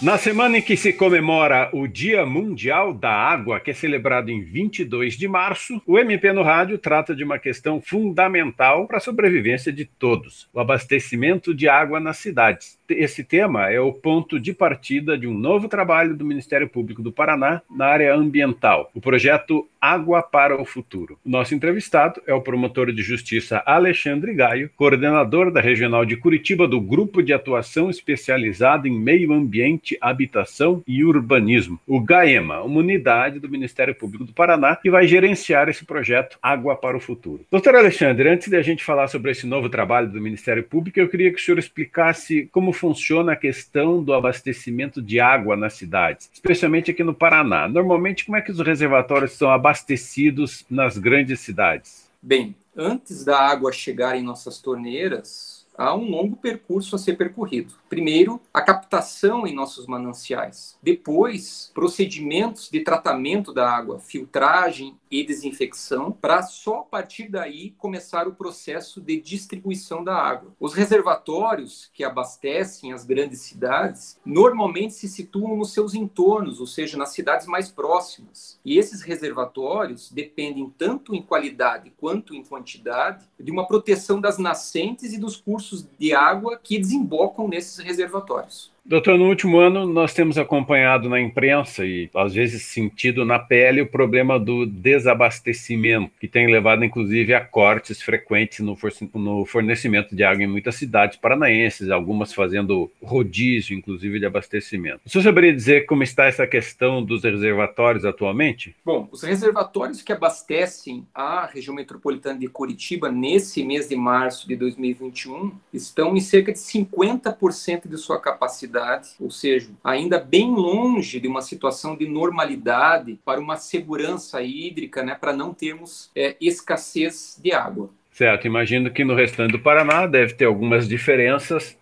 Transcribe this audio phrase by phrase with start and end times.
[0.00, 4.40] Na semana em que se comemora o Dia Mundial da Água, que é celebrado em
[4.40, 9.72] 22 de março, o MP no Rádio trata de uma questão fundamental para a sobrevivência
[9.72, 12.78] de todos: o abastecimento de água nas cidades.
[12.88, 17.12] Esse tema é o ponto de partida de um novo trabalho do Ministério Público do
[17.12, 21.18] Paraná na área ambiental, o projeto Água para o Futuro.
[21.24, 26.80] Nosso entrevistado é o promotor de justiça Alexandre Gaio, coordenador da Regional de Curitiba do
[26.80, 33.48] Grupo de Atuação Especializado em Meio Ambiente, Habitação e Urbanismo, o GAEMA, uma unidade do
[33.48, 37.44] Ministério Público do Paraná que vai gerenciar esse projeto Água para o Futuro.
[37.50, 41.08] Doutor Alexandre, antes de a gente falar sobre esse novo trabalho do Ministério Público, eu
[41.08, 46.30] queria que o senhor explicasse como funciona a questão do abastecimento de água nas cidades,
[46.32, 47.68] especialmente aqui no Paraná.
[47.68, 50.08] Normalmente, como é que os reservatórios são abastecidos?
[50.08, 52.08] abastecidos nas grandes cidades?
[52.20, 57.74] Bem, antes da água chegar em nossas torneiras, há um longo percurso a ser percorrido.
[57.88, 60.76] Primeiro, a captação em nossos mananciais.
[60.82, 68.26] Depois, procedimentos de tratamento da água, filtragem e desinfecção, para só a partir daí começar
[68.26, 70.52] o processo de distribuição da água.
[70.58, 76.98] Os reservatórios que abastecem as grandes cidades normalmente se situam nos seus entornos, ou seja,
[76.98, 78.58] nas cidades mais próximas.
[78.64, 85.12] E esses reservatórios dependem tanto em qualidade quanto em quantidade de uma proteção das nascentes
[85.12, 85.67] e dos cursos
[85.98, 88.70] de água que desembocam nesses reservatórios.
[88.88, 93.82] Doutor, no último ano nós temos acompanhado na imprensa e às vezes sentido na pele
[93.82, 100.42] o problema do desabastecimento, que tem levado inclusive a cortes frequentes no, fornecimento de água
[100.42, 105.02] em muitas cidades paranaenses, algumas fazendo rodízio, inclusive de abastecimento.
[105.04, 108.74] Senhor saberia dizer como está essa questão dos reservatórios atualmente?
[108.82, 114.56] Bom, os reservatórios que abastecem a região metropolitana de Curitiba nesse mês de março de
[114.56, 118.77] 2021 estão em cerca de 50% de sua capacidade
[119.20, 125.14] ou seja, ainda bem longe de uma situação de normalidade para uma segurança hídrica, né,
[125.14, 127.90] para não termos é, escassez de água.
[128.10, 131.78] Certo, imagino que no restante do Paraná deve ter algumas diferenças,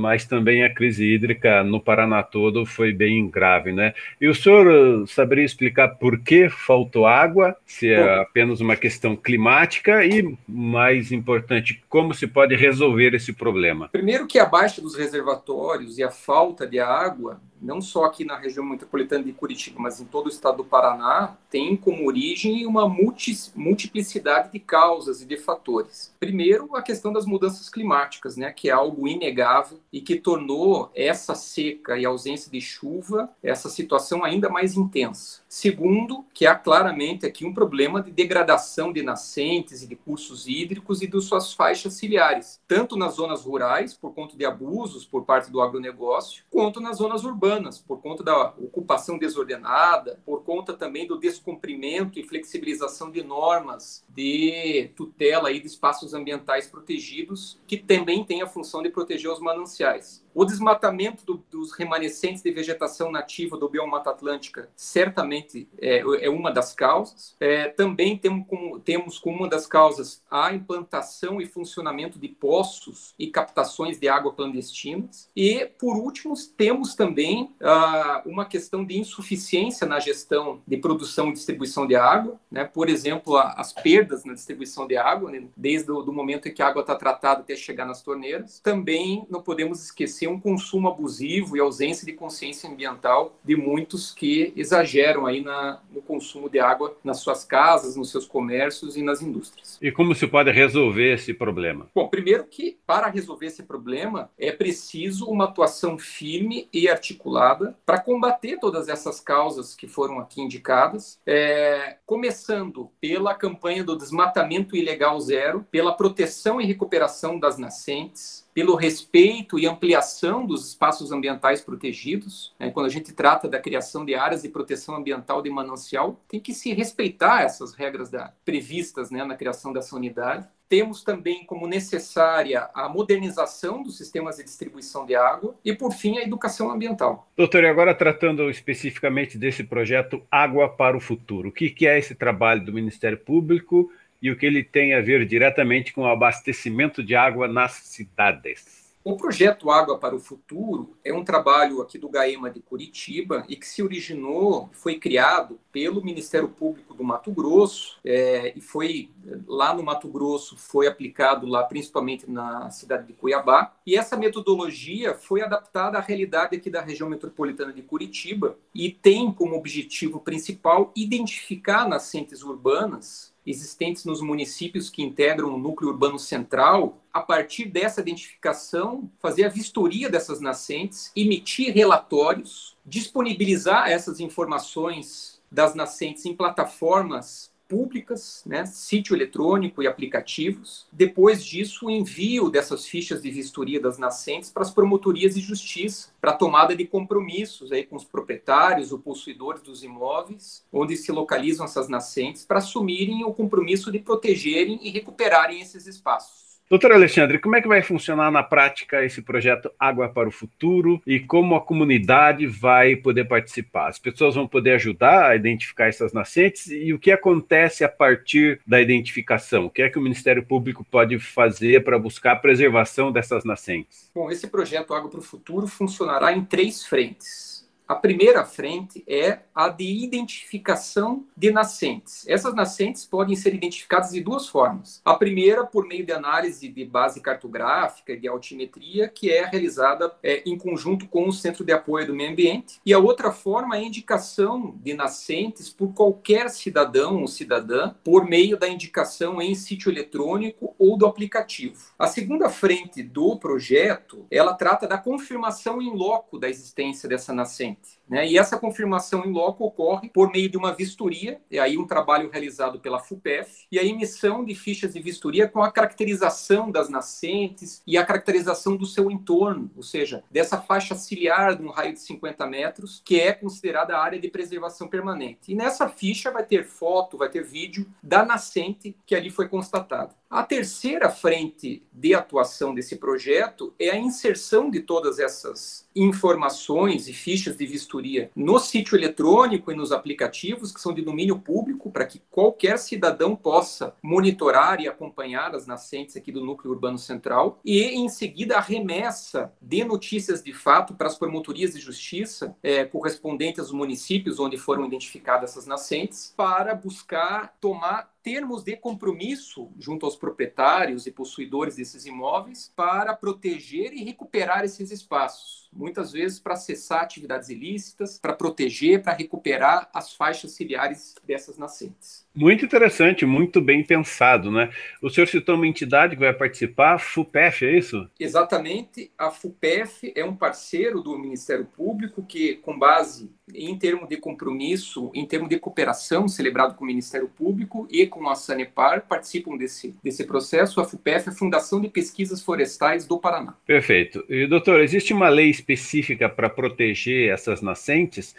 [0.00, 3.94] mas também a crise hídrica no Paraná todo foi bem grave, né?
[4.20, 10.04] E o senhor saberia explicar por que faltou água, se é apenas uma questão climática
[10.04, 13.88] e, mais importante, como se pode resolver esse problema?
[13.90, 18.36] Primeiro que a baixa dos reservatórios e a falta de água não só aqui na
[18.36, 22.88] região metropolitana de Curitiba, mas em todo o estado do Paraná, tem como origem uma
[22.88, 26.14] multiplicidade de causas e de fatores.
[26.20, 31.34] Primeiro, a questão das mudanças climáticas, né, que é algo inegável e que tornou essa
[31.34, 35.40] seca e ausência de chuva, essa situação ainda mais intensa.
[35.48, 41.00] Segundo, que há claramente aqui um problema de degradação de nascentes e de cursos hídricos
[41.00, 45.50] e de suas faixas ciliares, tanto nas zonas rurais, por conta de abusos por parte
[45.50, 47.53] do agronegócio, quanto nas zonas urbanas
[47.86, 54.90] por conta da ocupação desordenada, por conta também do descumprimento e flexibilização de normas de
[54.96, 60.23] tutela aí de espaços ambientais protegidos, que também tem a função de proteger os mananciais.
[60.34, 66.50] O desmatamento do, dos remanescentes de vegetação nativa do biomata atlântica certamente é, é uma
[66.50, 67.36] das causas.
[67.38, 73.14] É, também temos como, temos como uma das causas a implantação e funcionamento de poços
[73.16, 75.30] e captações de água clandestinas.
[75.36, 81.32] E, por último, temos também ah, uma questão de insuficiência na gestão de produção e
[81.32, 82.40] distribuição de água.
[82.50, 82.64] Né?
[82.64, 85.44] Por exemplo, a, as perdas na distribuição de água, né?
[85.56, 88.58] desde o do momento em que a água está tratada até chegar nas torneiras.
[88.58, 94.10] Também não podemos esquecer ser um consumo abusivo e ausência de consciência ambiental de muitos
[94.10, 99.02] que exageram aí na, no consumo de água nas suas casas, nos seus comércios e
[99.02, 99.78] nas indústrias.
[99.82, 101.90] E como se pode resolver esse problema?
[101.94, 108.00] Bom, primeiro que para resolver esse problema é preciso uma atuação firme e articulada para
[108.00, 115.20] combater todas essas causas que foram aqui indicadas, é, começando pela campanha do desmatamento ilegal
[115.20, 122.54] zero, pela proteção e recuperação das nascentes, pelo respeito e ampliação dos espaços ambientais protegidos.
[122.58, 122.70] Né?
[122.70, 126.54] Quando a gente trata da criação de áreas de proteção ambiental de manancial, tem que
[126.54, 130.46] se respeitar essas regras da, previstas né, na criação dessa unidade.
[130.68, 136.16] Temos também como necessária a modernização dos sistemas de distribuição de água e, por fim,
[136.16, 137.28] a educação ambiental.
[137.36, 142.14] Doutor, e agora tratando especificamente desse projeto Água para o Futuro, o que é esse
[142.14, 143.90] trabalho do Ministério Público
[144.24, 148.82] e o que ele tem a ver diretamente com o abastecimento de água nas cidades.
[149.04, 153.54] O projeto Água para o Futuro é um trabalho aqui do Gaema de Curitiba e
[153.54, 159.10] que se originou, foi criado pelo Ministério Público do Mato Grosso é, e foi
[159.46, 165.12] lá no Mato Grosso foi aplicado lá principalmente na cidade de Cuiabá e essa metodologia
[165.12, 170.90] foi adaptada à realidade aqui da região metropolitana de Curitiba e tem como objetivo principal
[170.96, 178.00] identificar nascentes urbanas existentes nos municípios que integram o núcleo urbano central, a partir dessa
[178.00, 187.53] identificação, fazer a vistoria dessas nascentes, emitir relatórios, disponibilizar essas informações das nascentes em plataformas
[187.74, 190.86] públicas, né, sítio eletrônico e aplicativos.
[190.92, 196.10] Depois disso, o envio dessas fichas de vistoria das nascentes para as promotorias de justiça,
[196.20, 201.66] para tomada de compromissos aí com os proprietários ou possuidores dos imóveis onde se localizam
[201.66, 206.43] essas nascentes, para assumirem o compromisso de protegerem e recuperarem esses espaços.
[206.70, 211.00] Doutor Alexandre, como é que vai funcionar na prática esse projeto Água para o Futuro
[211.06, 213.88] e como a comunidade vai poder participar?
[213.88, 218.62] As pessoas vão poder ajudar a identificar essas nascentes e o que acontece a partir
[218.66, 219.66] da identificação?
[219.66, 224.10] O que é que o Ministério Público pode fazer para buscar a preservação dessas nascentes?
[224.14, 227.53] Bom, esse projeto Água para o Futuro funcionará em três frentes.
[227.86, 232.26] A primeira frente é a de identificação de nascentes.
[232.26, 235.02] Essas nascentes podem ser identificadas de duas formas.
[235.04, 240.10] A primeira, por meio de análise de base cartográfica e de altimetria, que é realizada
[240.22, 242.80] é, em conjunto com o Centro de Apoio do Meio Ambiente.
[242.86, 248.24] E a outra forma é a indicação de nascentes por qualquer cidadão ou cidadã, por
[248.24, 251.76] meio da indicação em sítio eletrônico ou do aplicativo.
[251.98, 257.73] A segunda frente do projeto, ela trata da confirmação em loco da existência dessa nascente.
[257.74, 257.98] Right.
[258.08, 258.28] Né?
[258.28, 262.30] E essa confirmação em loco ocorre por meio de uma vistoria, e aí um trabalho
[262.30, 267.82] realizado pela FUPEF, e a emissão de fichas de vistoria com a caracterização das nascentes
[267.86, 272.00] e a caracterização do seu entorno, ou seja, dessa faixa ciliar de um raio de
[272.00, 275.52] 50 metros, que é considerada área de preservação permanente.
[275.52, 280.14] E nessa ficha vai ter foto, vai ter vídeo da nascente que ali foi constatada.
[280.28, 287.12] A terceira frente de atuação desse projeto é a inserção de todas essas informações e
[287.12, 287.93] fichas de vistoria
[288.34, 293.36] no sítio eletrônico e nos aplicativos que são de domínio público para que qualquer cidadão
[293.36, 297.58] possa monitorar e acompanhar as nascentes aqui do núcleo urbano central.
[297.64, 302.84] E em seguida a remessa de notícias de fato para as promotorias de justiça é,
[302.84, 310.06] correspondentes aos municípios onde foram identificadas essas nascentes para buscar tomar termos de compromisso junto
[310.06, 316.54] aos proprietários e possuidores desses imóveis para proteger e recuperar esses espaços, muitas vezes para
[316.54, 322.23] acessar atividades ilícitas, para proteger, para recuperar as faixas ciliares dessas nascentes.
[322.34, 324.70] Muito interessante, muito bem pensado, né?
[325.00, 328.10] O senhor citou uma entidade que vai participar, a FUPEF, é isso?
[328.18, 329.12] Exatamente.
[329.16, 335.12] A FUPEF é um parceiro do Ministério Público que, com base em termos de compromisso,
[335.14, 339.94] em termos de cooperação celebrado com o Ministério Público e com a Sanepar, participam desse,
[340.02, 340.80] desse processo.
[340.80, 343.54] A FUPEF é a Fundação de Pesquisas Florestais do Paraná.
[343.64, 344.24] Perfeito.
[344.28, 348.34] E, doutor, existe uma lei específica para proteger essas nascentes?